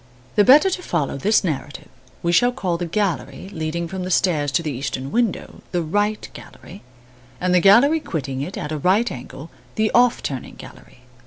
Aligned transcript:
The 0.35 0.43
better 0.43 0.71
to 0.71 0.81
follow 0.81 1.15
this 1.15 1.43
narrative, 1.43 1.87
we 2.23 2.31
shall 2.31 2.51
call 2.51 2.75
the 2.75 2.87
gallery 2.87 3.49
leading 3.53 3.87
from 3.87 4.03
the 4.03 4.09
stairs 4.09 4.51
to 4.53 4.63
the 4.63 4.71
eastern 4.71 5.11
window, 5.11 5.61
the 5.73 5.83
"right" 5.83 6.27
gallery 6.33 6.81
and 7.39 7.53
the 7.53 7.59
gallery 7.59 7.99
quitting 7.99 8.41
it 8.41 8.57
at 8.57 8.71
a 8.71 8.79
right 8.79 9.11
angle, 9.11 9.51
the 9.75 9.91
"off 9.91 10.23
turning" 10.23 10.55
gallery 10.55 10.57
(winding 10.57 10.57
gallery 10.57 10.79
in 10.79 10.95
the 10.95 10.95
plan). 10.97 11.07